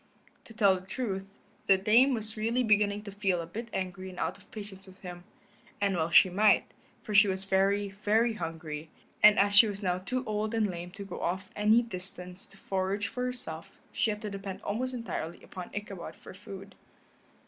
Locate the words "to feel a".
3.03-3.45